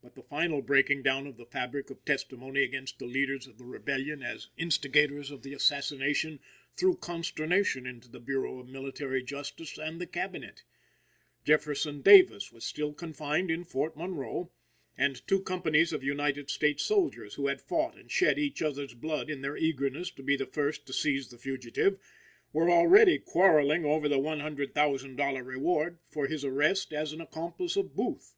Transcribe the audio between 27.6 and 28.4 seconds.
of Booth.